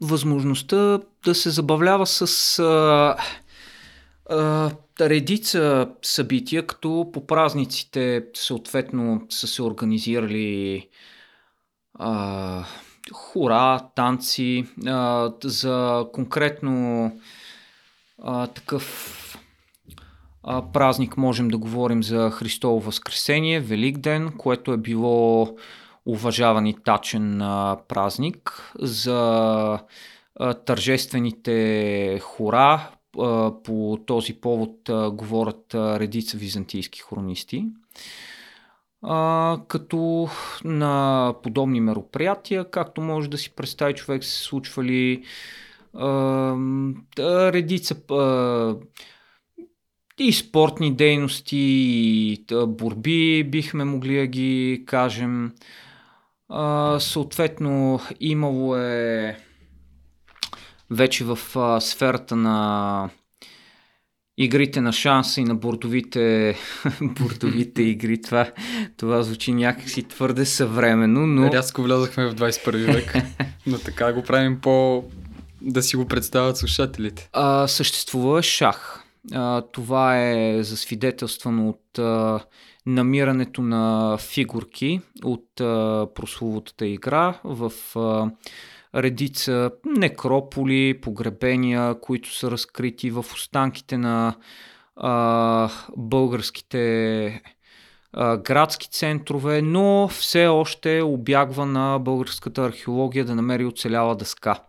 [0.00, 3.16] възможността да се забавлява с а,
[4.30, 10.88] а, редица събития, като по празниците съответно са се организирали
[11.94, 12.64] а,
[13.12, 17.12] хора, танци, а, за конкретно
[18.22, 19.20] а, такъв
[20.72, 25.48] празник можем да говорим за Христово Възкресение, Велик ден, което е било
[26.06, 27.38] уважаван и тачен
[27.88, 29.78] празник за
[30.66, 32.90] тържествените хора.
[33.64, 37.66] По този повод а, говорят редица византийски хронисти.
[39.68, 40.28] Като
[40.64, 45.24] на подобни мероприятия, както може да си представи човек, се случвали
[47.18, 47.94] редица
[50.18, 55.52] и спортни дейности, и борби, бихме могли да ги кажем.
[56.48, 59.36] А, съответно, имало е
[60.90, 63.10] вече в а, сферата на
[64.38, 66.56] игрите на шанса и на бордовите,
[67.02, 68.22] бордовите игри.
[68.22, 68.50] Това,
[68.96, 71.52] това звучи някакси твърде съвременно, но...
[71.52, 73.14] Рязко влязахме в 21 век,
[73.66, 75.04] но така го правим по...
[75.60, 77.28] да си го представят слушателите.
[77.32, 79.03] А, съществува шах.
[79.72, 81.98] Това е засвидетелствано от
[82.86, 87.72] намирането на фигурки от а, прословутата игра в
[88.94, 94.34] редица некрополи, погребения, които са разкрити в останките на
[95.96, 97.42] българските
[98.38, 104.60] градски центрове, но все още обягва на българската археология да намери оцеляла дъска.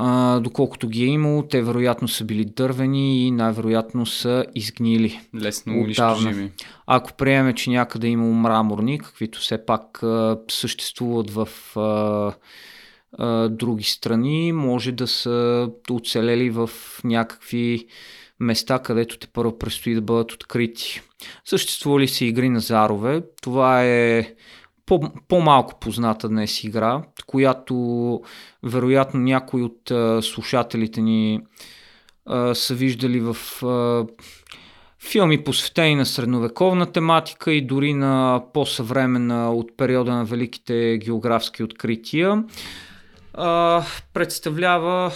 [0.00, 5.20] А, доколкото ги е имало, те вероятно са били дървени и най-вероятно са изгнили.
[5.34, 6.50] Лесно унищожими.
[6.86, 12.32] Ако приеме, че някъде е имало мраморни, каквито все пак а, съществуват в а,
[13.18, 16.70] а, други страни, може да са оцелели в
[17.04, 17.86] някакви
[18.40, 21.00] места, където те първо предстои да бъдат открити.
[21.44, 23.22] Съществували са игри на зарове.
[23.42, 24.34] Това е
[24.88, 27.74] по- по-малко позната днес игра, която
[28.62, 31.40] вероятно някои от а, слушателите ни
[32.26, 34.06] а, са виждали в а,
[35.10, 42.44] филми посветени на средновековна тематика и дори на по-съвременна от периода на великите географски открития.
[43.34, 43.82] А,
[44.14, 45.12] представлява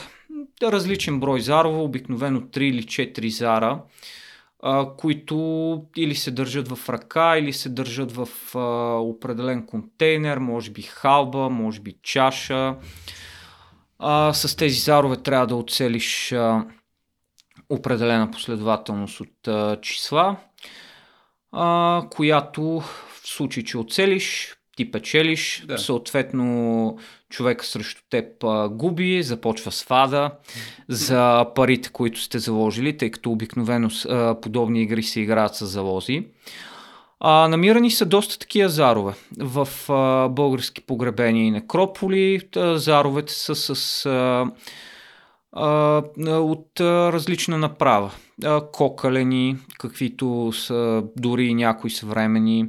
[0.63, 3.79] различен брой зарове, обикновено 3 или 4 зара
[4.99, 8.59] които или се държат в ръка, или се държат в а,
[9.01, 12.77] определен контейнер, може би халба, може би чаша.
[13.99, 16.67] А, с тези зарове трябва да оцелиш а,
[17.69, 20.37] определена последователност от а, числа,
[21.53, 25.79] а, която в случай, че оцелиш, ти печелиш, да.
[25.79, 26.99] съответно
[27.31, 30.31] човека срещу теб а, губи, започва свада
[30.89, 36.27] за парите, които сте заложили, тъй като обикновено а, подобни игри се играят с залози.
[37.21, 42.41] А, намирани са доста такива зарове в а, български погребения и некрополи.
[42.57, 44.51] А, заровете са с а,
[45.53, 48.11] а, от а, различна направа.
[48.45, 52.69] А, кокалени, каквито са дори някои съвремени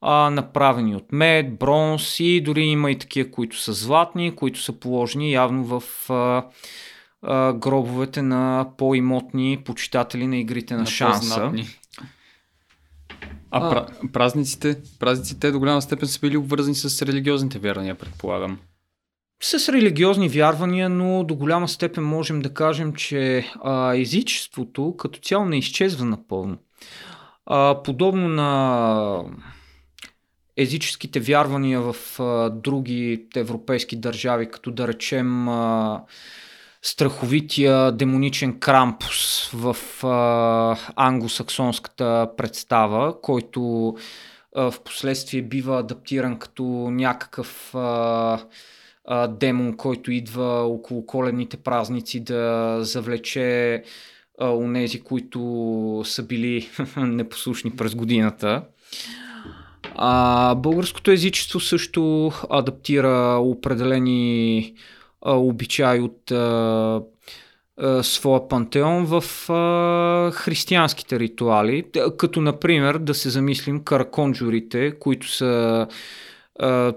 [0.00, 4.72] а, направени от мед, бронз и дори има и такива, които са златни, които са
[4.72, 6.44] положени явно в а,
[7.22, 11.52] а, гробовете на по-имотни почитатели на игрите на, на шанса.
[13.50, 18.58] А, а празниците, празниците до голяма степен са били обвързани с религиозните вярвания, предполагам.
[19.42, 25.44] С религиозни вярвания, но до голяма степен можем да кажем, че а, езичеството като цяло
[25.44, 26.58] не изчезва напълно.
[27.46, 29.24] А, подобно на
[30.58, 36.02] езическите вярвания в а, други европейски държави, като да речем а,
[36.82, 43.94] страховития демоничен крампус в а, англосаксонската представа, който
[44.54, 48.40] в последствие бива адаптиран като някакъв а,
[49.04, 53.82] а, демон, който идва около коледните празници да завлече
[54.40, 58.62] а, унези, които са били непослушни през годината.
[60.00, 64.74] А, българското езичество също адаптира определени
[65.22, 67.02] а, обичаи от а,
[67.76, 71.84] а, своя пантеон в а, християнските ритуали,
[72.18, 75.86] като например да се замислим караконджурите, които са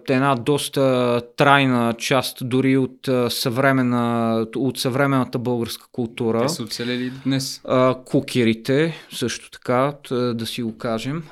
[0.10, 6.42] една доста трайна част дори от, съвременна, от съвременната българска култура.
[6.42, 7.62] Те са оцелели днес.
[8.06, 11.24] Кукерите, също така, да си го кажем.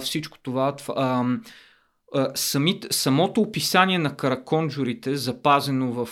[0.00, 1.24] Всичко това, това
[2.34, 6.08] самите, самото описание на караконджурите, запазено в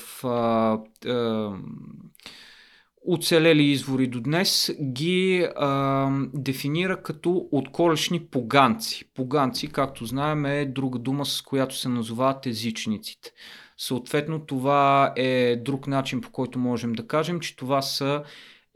[3.08, 9.04] оцелели извори до днес, ги а, дефинира като отколешни поганци.
[9.14, 13.30] Поганци, както знаем, е друга дума, с която се назовават езичниците.
[13.78, 18.22] Съответно, това е друг начин, по който можем да кажем, че това са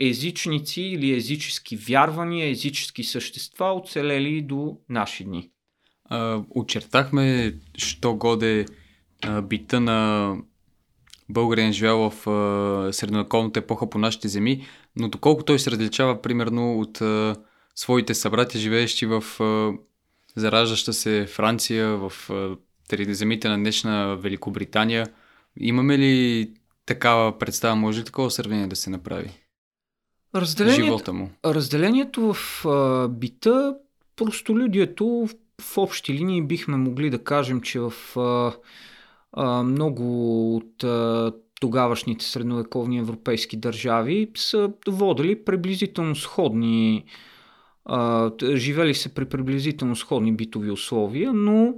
[0.00, 5.50] езичници или езически вярвания, езически същества, оцелели до наши дни.
[6.04, 8.66] А, очертахме, що годе
[9.22, 10.36] а, бита на
[11.28, 14.66] българин живял в а, средновековната епоха по нашите земи,
[14.96, 17.36] но доколко той се различава примерно от а,
[17.74, 19.72] своите събрати, живеещи в а,
[20.40, 22.56] зараждаща се Франция, в а,
[23.14, 25.06] земите на днешна Великобритания,
[25.60, 26.50] имаме ли
[26.86, 29.30] такава представа, може ли такова сравнение да се направи?
[30.34, 31.30] Разделението, Живота му.
[31.44, 33.74] Разделението в а, бита,
[34.16, 35.28] простолюдието
[35.60, 38.52] в общи линии бихме могли да кажем, че в а,
[39.64, 40.84] много от
[41.60, 47.04] тогавашните средновековни европейски държави са водили приблизително сходни,
[48.54, 51.74] живели се при приблизително сходни битови условия, но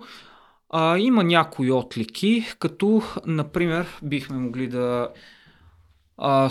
[0.99, 5.09] има някои отлики, като, например, бихме могли да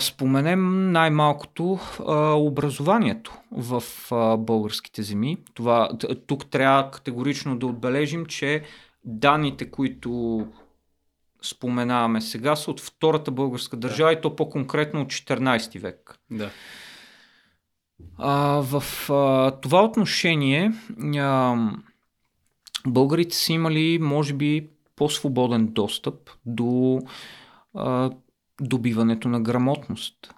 [0.00, 1.78] споменем най-малкото
[2.36, 3.82] образованието в
[4.38, 5.36] българските земи.
[5.54, 5.88] Това,
[6.26, 8.62] тук трябва категорично да отбележим, че
[9.04, 10.46] данните, които
[11.42, 14.18] споменаваме сега, са от втората българска държава да.
[14.18, 16.18] и то по-конкретно от 14 век.
[16.30, 16.50] Да.
[18.18, 20.72] А, в а, това отношение
[21.16, 21.56] а,
[22.86, 27.00] българите са имали, може би, по-свободен достъп до
[27.74, 28.10] а,
[28.60, 30.34] добиването на грамотност.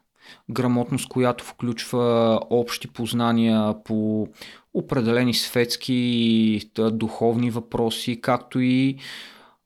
[0.51, 4.29] Грамотност, която включва общи познания по
[4.75, 8.99] определени светски духовни въпроси, както и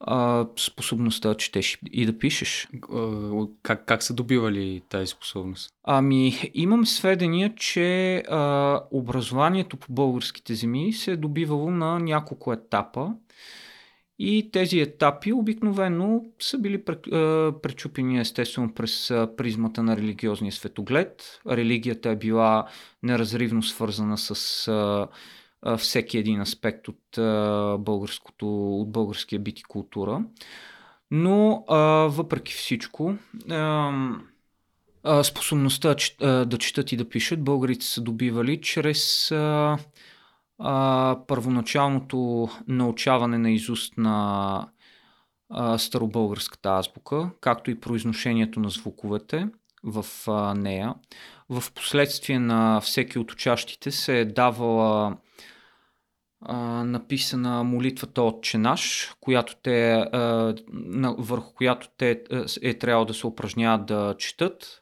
[0.00, 2.68] а, способността да четеш и да пишеш.
[3.62, 5.70] Как, как са добивали тази способност?
[5.84, 13.10] Ами, имам сведения, че а, образованието по българските земи се е добивало на няколко етапа.
[14.18, 16.84] И тези етапи обикновено са били
[17.62, 21.40] пречупени естествено през призмата на религиозния светоглед.
[21.50, 22.66] Религията е била
[23.02, 24.68] неразривно свързана с
[25.78, 27.00] всеки един аспект от,
[27.82, 30.24] българското, от българския бит и култура.
[31.10, 31.64] Но
[32.10, 33.14] въпреки всичко,
[35.22, 39.28] способността да четат и да пишат българите са добивали чрез
[41.26, 44.68] първоначалното научаване на изуст на
[45.78, 49.48] старобългарската азбука, както и произношението на звуковете
[49.84, 50.04] в
[50.56, 50.94] нея.
[51.48, 55.16] В последствие на всеки от учащите се е давала
[56.44, 60.54] а, написана молитвата от Ченаш, която те, а,
[61.18, 62.22] върху която те
[62.62, 64.80] е трябвало да се упражняват да четат.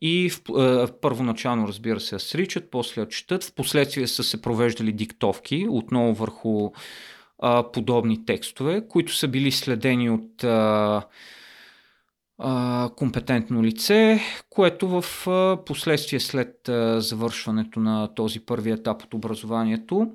[0.00, 3.44] И в, а, първоначално, разбира се, сричат, после четат.
[3.44, 6.70] В последствие са се провеждали диктовки, отново върху
[7.38, 11.02] а, подобни текстове, които са били следени от а,
[12.96, 14.20] компетентно лице,
[14.50, 15.04] което в
[15.66, 16.54] последствие след
[16.96, 20.12] завършването на този първи етап от образованието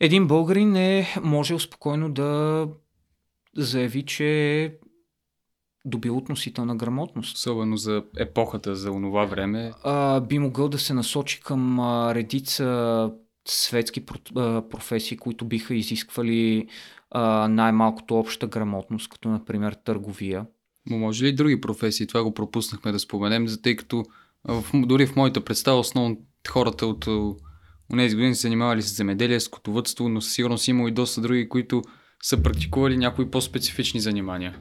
[0.00, 2.68] един българин е можел спокойно да
[3.56, 4.72] заяви, че е
[5.84, 7.36] добил относителна грамотност.
[7.36, 9.72] Особено за епохата, за онова време.
[9.84, 13.10] А, би могъл да се насочи към а, редица
[13.48, 14.06] светски
[14.70, 16.68] професии, които биха изисквали
[17.10, 20.46] а, най-малкото обща грамотност, като например търговия.
[20.86, 22.06] Но може ли други професии?
[22.06, 24.04] Това го пропуснахме да споменем, за тъй като
[24.44, 26.16] в, дори в моята представа основно
[26.48, 27.08] хората от
[27.92, 31.82] Унези години са занимавали с земеделие, скотовътство, но със сигурност има и доста други, които
[32.22, 34.58] са практикували някои по-специфични занимания.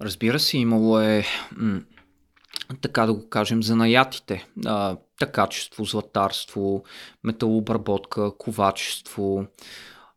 [0.00, 1.24] Разбира се, имало е,
[1.56, 1.80] м-
[2.80, 4.46] така да го кажем, занаятите.
[4.66, 6.84] А, такачество, златарство,
[7.24, 9.46] металообработка, ковачество,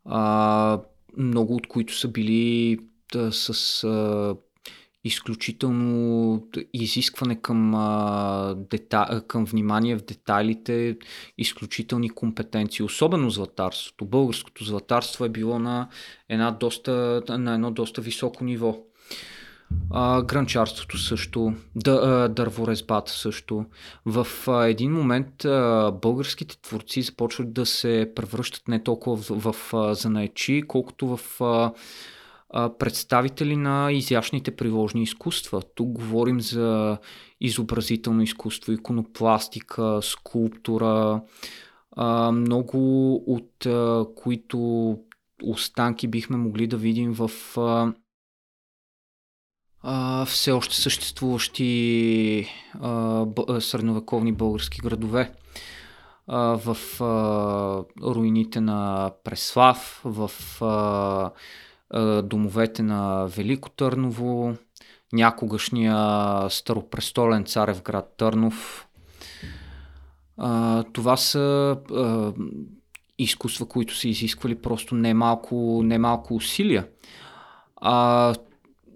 [0.04, 0.80] а,
[1.16, 2.78] много от които са били
[3.12, 4.36] да, с а,
[5.04, 6.42] изключително
[6.74, 10.96] изискване към, а, дета, към внимание в детайлите,
[11.38, 14.04] изключителни компетенции, особено златарството.
[14.04, 15.88] Българското златарство е било на,
[16.28, 18.78] една доста, на едно доста високо ниво.
[19.90, 23.64] А, гранчарството също, дъ, дърворезбата също.
[24.06, 29.72] В а, един момент а, българските творци започват да се превръщат не толкова в, в,
[29.72, 31.72] в занаечи, колкото в а,
[32.78, 35.62] представители на изящните приложни изкуства.
[35.74, 36.98] Тук говорим за
[37.40, 41.22] изобразително изкуство, иконопластика, скулптура,
[42.32, 43.66] много от
[44.16, 44.98] които
[45.42, 47.30] останки бихме могли да видим в
[50.26, 52.48] все още съществуващи
[53.60, 55.32] средновековни български градове.
[56.28, 56.76] В
[58.02, 60.30] руините на Преслав, в
[62.24, 64.54] домовете на Велико Търново,
[65.12, 65.96] някогашния
[66.50, 68.88] старопрестолен царев град Търнов.
[70.92, 71.76] Това са
[73.18, 76.86] изкуства, които са изисквали просто немалко, немалко усилия.
[77.76, 78.34] А,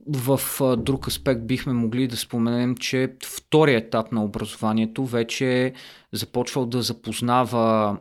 [0.09, 0.41] в
[0.77, 5.73] друг аспект бихме могли да споменем, че втория етап на образованието вече е
[6.13, 7.99] започвал да запознава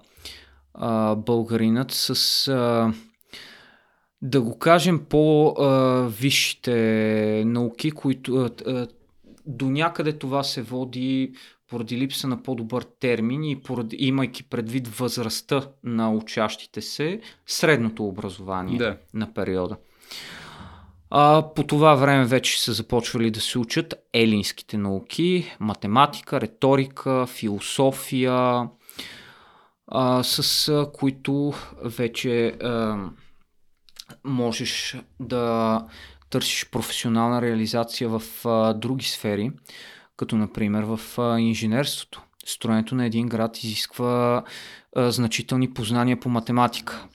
[0.74, 2.94] а, българинът с, а,
[4.22, 6.74] да го кажем, по-висшите
[7.46, 8.50] науки, които
[9.46, 11.32] до някъде това се води
[11.70, 18.78] поради липса на по-добър термин и поради, имайки предвид възрастта на учащите се, средното образование
[18.78, 18.98] Да.
[19.14, 19.78] на периода.
[21.10, 28.70] А, по това време вече са започвали да се учат елинските науки, математика, риторика, философия,
[29.88, 31.54] а, с а, които
[31.84, 32.98] вече а,
[34.24, 35.86] можеш да
[36.30, 39.52] търсиш професионална реализация в а, други сфери,
[40.18, 42.24] като например в а, инженерството.
[42.46, 44.44] Строенето на един град изисква
[44.96, 47.08] а, значителни познания по математика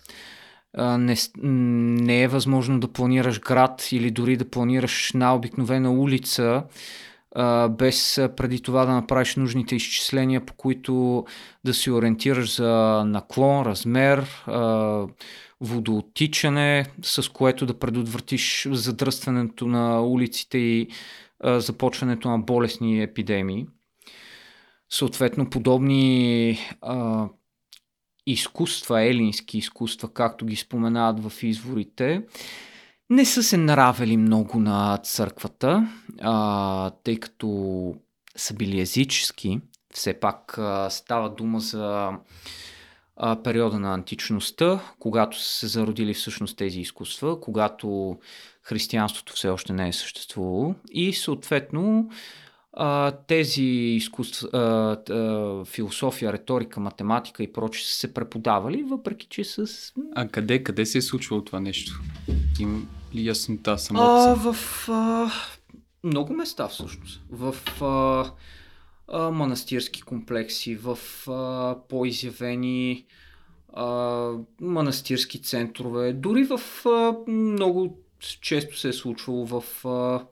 [0.74, 6.62] а, не, не е възможно да планираш град или дори да планираш на обикновена улица,
[7.70, 11.24] без преди това да направиш нужните изчисления, по които
[11.64, 14.45] да се ориентираш за наклон, размер,
[15.63, 20.89] водоотичане, с което да предотвратиш задръстването на улиците и
[21.41, 23.67] а, започването на болесни епидемии.
[24.91, 27.29] Съответно, подобни а,
[28.27, 32.23] изкуства, елински изкуства, както ги споменават в изворите,
[33.11, 35.89] не са се нравели много на църквата,
[36.21, 37.95] а, тъй като
[38.37, 39.61] са били езически.
[39.95, 42.11] Все пак а, става дума за
[43.25, 48.18] а, периода на античността, когато са се зародили всъщност тези изкуства, когато
[48.62, 52.11] християнството все още не е съществувало и съответно
[52.73, 59.45] а, тези изкуства, а, а, философия, риторика, математика и прочее са се преподавали, въпреки че
[59.45, 59.66] с...
[60.14, 62.01] А къде, къде се е случвало това нещо?
[62.61, 62.81] Има
[63.14, 64.01] ли яснота само?
[64.01, 65.31] А, в а,
[66.05, 67.23] много места всъщност.
[67.31, 68.33] В а,
[69.09, 70.98] а, манастирски комплекси, в
[71.28, 73.07] а, по-изявени
[73.72, 73.86] а,
[74.61, 77.98] манастирски центрове, дори в а, много
[78.40, 80.26] често се е случвало в а,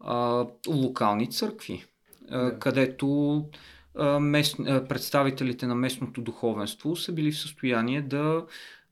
[0.00, 1.84] а, локални църкви,
[2.30, 2.58] а, Да.
[2.58, 3.44] където
[3.94, 8.46] а, мест, а, представителите на местното духовенство са били в състояние да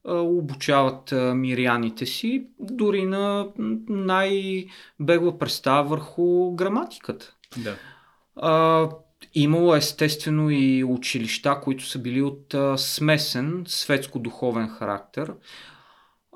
[0.07, 3.49] обучават миряните си дори на
[3.89, 7.35] най-бегла представа върху граматиката.
[7.57, 7.77] Да.
[8.37, 8.89] А,
[9.35, 15.33] имало естествено и училища, които са били от а, смесен светско-духовен характер.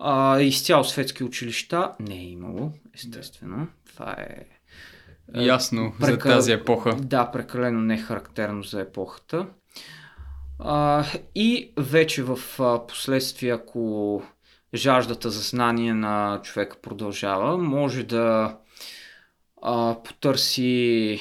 [0.00, 3.68] А, изцяло светски училища не е имало, естествено.
[3.86, 4.44] Това е
[5.34, 6.96] Ясно за прекал- тази епоха.
[6.96, 9.46] Да, прекалено не характерно за епохата.
[10.58, 14.22] А, и вече в а, последствие, ако
[14.74, 18.56] жаждата за знание на човека продължава, може да
[19.62, 21.20] а, потърси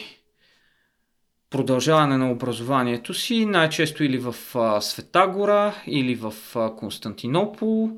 [1.57, 7.91] продължаване на образованието си, най-често или в а, Света гора, или в а, Константинопол,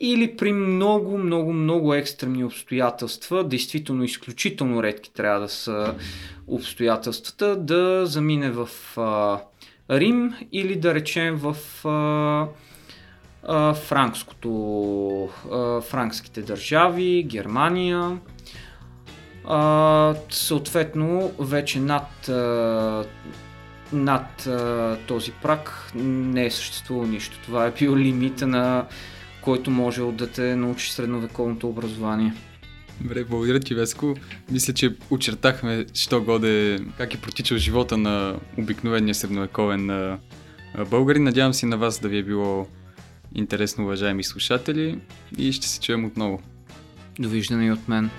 [0.00, 5.94] или при много, много, много екстремни обстоятелства, действително изключително редки трябва да са
[6.46, 9.40] обстоятелствата, да замине в а,
[9.90, 11.56] Рим или да речем в
[11.88, 12.48] а,
[13.42, 14.50] а, франкското,
[15.52, 18.18] а, франкските държави, Германия.
[19.46, 23.04] А, съответно, вече над, а,
[23.92, 27.38] над а, този прак не е съществувало нищо.
[27.44, 28.86] Това е бил лимита на
[29.42, 32.32] който може да те научи средновековното образование.
[33.00, 34.14] Добре, благодаря ти, Веско.
[34.50, 40.18] Мисля, че очертахме, що годе, как е протичал живота на обикновения средновековен
[40.90, 41.24] българин.
[41.24, 42.66] Надявам се на вас да ви е било
[43.34, 44.98] интересно, уважаеми слушатели,
[45.38, 46.42] и ще се чуем отново.
[47.18, 48.10] Довиждане и от мен.